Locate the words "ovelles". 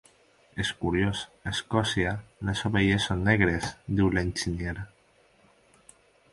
2.71-3.07